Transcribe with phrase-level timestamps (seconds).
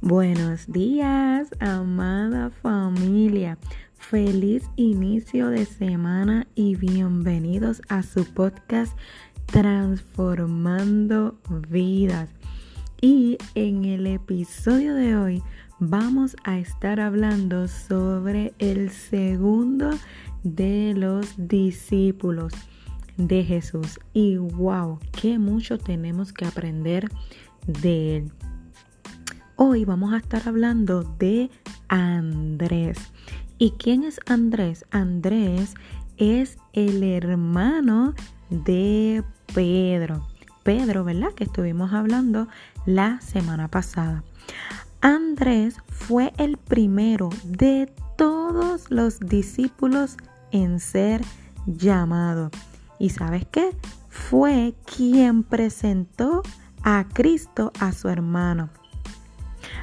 [0.00, 3.58] Buenos días, amada familia.
[3.96, 8.96] Feliz inicio de semana y bienvenidos a su podcast
[9.46, 11.36] Transformando
[11.68, 12.30] Vidas.
[13.00, 15.42] Y en el episodio de hoy
[15.80, 19.90] vamos a estar hablando sobre el segundo
[20.44, 22.52] de los discípulos
[23.16, 23.98] de Jesús.
[24.12, 27.08] Y wow, qué mucho tenemos que aprender
[27.66, 28.32] de él.
[29.60, 31.50] Hoy vamos a estar hablando de
[31.88, 32.96] Andrés.
[33.58, 34.84] ¿Y quién es Andrés?
[34.92, 35.74] Andrés
[36.16, 38.14] es el hermano
[38.50, 40.28] de Pedro.
[40.62, 41.32] Pedro, ¿verdad?
[41.34, 42.46] Que estuvimos hablando
[42.86, 44.22] la semana pasada.
[45.00, 50.18] Andrés fue el primero de todos los discípulos
[50.52, 51.20] en ser
[51.66, 52.52] llamado.
[53.00, 53.76] ¿Y sabes qué?
[54.08, 56.42] Fue quien presentó
[56.84, 58.70] a Cristo a su hermano.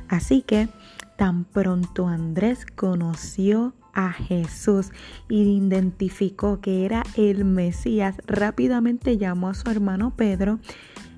[0.07, 0.69] Así que
[1.17, 4.91] tan pronto Andrés conoció a Jesús
[5.29, 10.59] y identificó que era el Mesías, rápidamente llamó a su hermano Pedro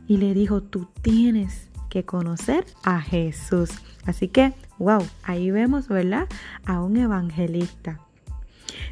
[0.07, 3.71] y le dijo, tú tienes que conocer a Jesús.
[4.05, 6.27] Así que, wow, ahí vemos, ¿verdad?
[6.65, 7.99] A un evangelista.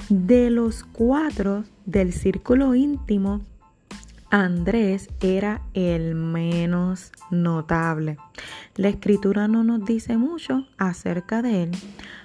[0.09, 3.41] De los cuatro del círculo íntimo,
[4.35, 8.17] Andrés era el menos notable.
[8.75, 11.71] La escritura no nos dice mucho acerca de él.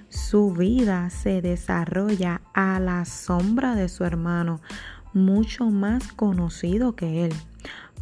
[0.08, 4.60] Su vida se desarrolla a la sombra de su hermano,
[5.12, 7.32] mucho más conocido que él.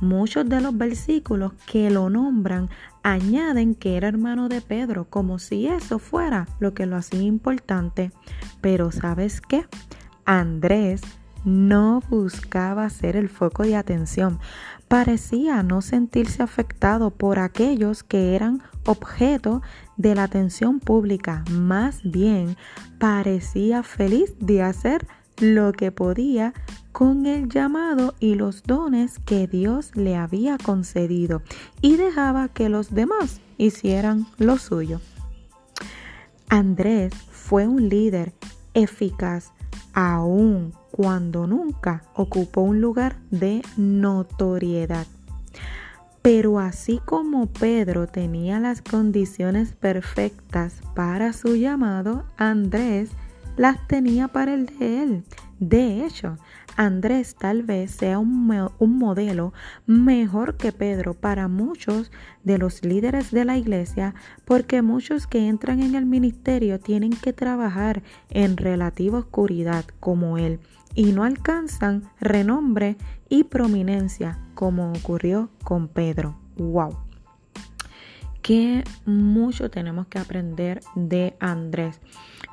[0.00, 2.70] Muchos de los versículos que lo nombran
[3.02, 8.10] añaden que era hermano de Pedro, como si eso fuera lo que lo hacía importante.
[8.62, 9.66] Pero ¿sabes qué?
[10.24, 11.02] Andrés
[11.44, 14.38] no buscaba ser el foco de atención.
[14.88, 19.62] Parecía no sentirse afectado por aquellos que eran objeto
[19.96, 21.44] de la atención pública.
[21.50, 22.56] Más bien,
[22.98, 25.06] parecía feliz de hacer
[25.40, 26.52] lo que podía
[26.92, 31.42] con el llamado y los dones que Dios le había concedido
[31.80, 35.00] y dejaba que los demás hicieran lo suyo.
[36.48, 38.32] Andrés fue un líder
[38.74, 39.52] eficaz
[39.92, 45.06] aún cuando nunca ocupó un lugar de notoriedad.
[46.22, 53.10] Pero así como Pedro tenía las condiciones perfectas para su llamado, Andrés
[53.56, 55.24] las tenía para el de él.
[55.60, 56.38] De hecho,
[56.76, 58.46] Andrés tal vez sea un,
[58.78, 59.52] modelo
[59.86, 62.12] mejor que Pedro para muchos
[62.44, 64.14] de los líderes de la iglesia,
[64.44, 70.60] porque muchos que entran en el ministerio tienen que trabajar en relativa oscuridad como él
[70.94, 72.96] y no alcanzan renombre
[73.28, 76.38] y prominencia como ocurrió con Pedro.
[76.56, 77.08] ¡Wow!
[78.48, 82.00] que mucho tenemos que aprender de Andrés.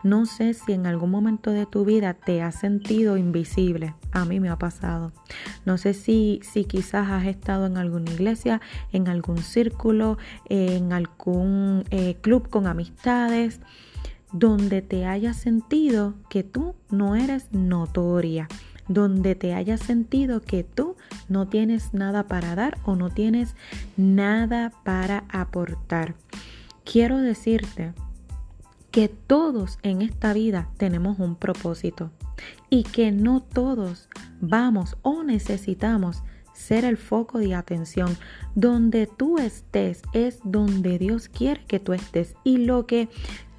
[0.06, 3.96] No sé si en algún momento de tu vida te has sentido invisible.
[4.12, 5.12] A mí me ha pasado.
[5.66, 8.62] No sé si, si quizás has estado en alguna iglesia,
[8.92, 13.62] en algún círculo, en algún eh, club con amistades,
[14.32, 18.48] donde te hayas sentido que tú no eres notoria
[18.88, 20.96] donde te hayas sentido que tú
[21.28, 23.56] no tienes nada para dar o no tienes
[23.98, 26.14] nada para aportar.
[26.84, 27.94] Quiero decirte
[28.96, 32.12] que todos en esta vida tenemos un propósito
[32.70, 34.08] y que no todos
[34.40, 36.24] vamos o necesitamos
[36.54, 38.16] ser el foco de atención.
[38.56, 43.10] Donde tú estés es donde Dios quiere que tú estés y lo que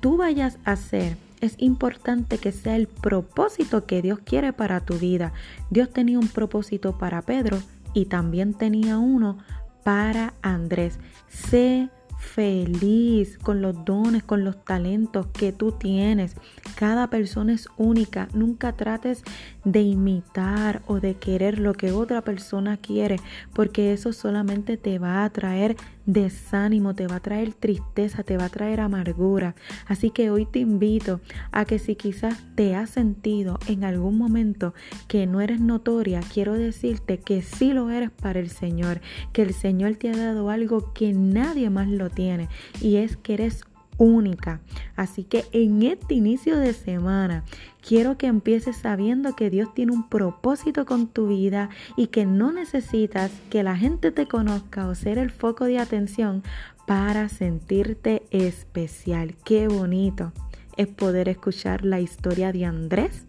[0.01, 4.95] tú vayas a hacer es importante que sea el propósito que Dios quiere para tu
[4.95, 5.35] vida.
[5.69, 7.59] Dios tenía un propósito para Pedro
[7.93, 9.37] y también tenía uno
[9.85, 10.99] para Andrés.
[11.29, 16.35] Sé feliz con los dones, con los talentos que tú tienes.
[16.75, 18.29] Cada persona es única.
[18.35, 19.23] Nunca trates
[19.65, 23.17] de imitar o de querer lo que otra persona quiere,
[23.55, 28.47] porque eso solamente te va a traer desánimo, te va a traer tristeza, te va
[28.47, 29.55] a traer amargura.
[29.87, 31.21] Así que hoy te invito
[31.53, 34.75] a que si quizás te has sentido en algún momento
[35.09, 39.01] que no eres notoria, quiero decirte que sí lo eres para el Señor,
[39.33, 42.49] que el Señor te ha dado algo que nadie más lo tiene
[42.81, 43.65] y es que eres
[43.99, 44.61] única.
[44.95, 47.45] Así que en este inicio de semana
[47.87, 52.53] quiero que empieces sabiendo que Dios tiene un propósito con tu vida y que no
[52.53, 56.43] necesitas que la gente te conozca o ser el foco de atención
[56.87, 59.35] para sentirte especial.
[59.45, 60.33] Qué bonito
[60.77, 63.27] es poder escuchar la historia de Andrés,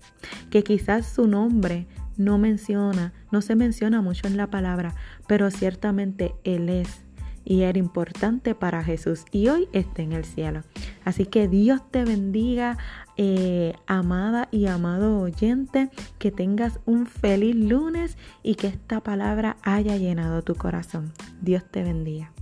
[0.49, 1.87] que quizás su nombre
[2.17, 4.95] no menciona, no se menciona mucho en la palabra,
[5.27, 7.06] pero ciertamente él es
[7.47, 10.63] y era importante para Jesús y hoy está en el cielo.
[11.05, 12.77] Así que Dios te bendiga,
[13.15, 15.89] eh, amada y amado oyente,
[16.19, 21.13] que tengas un feliz lunes y que esta palabra haya llenado tu corazón.
[21.41, 22.33] Dios te bendiga.